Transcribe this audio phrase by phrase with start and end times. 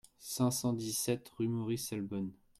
[0.17, 2.31] cinq cent dix-sept rue Maurice Selbonne